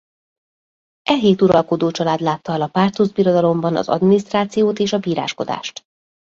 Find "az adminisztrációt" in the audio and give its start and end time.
3.75-4.79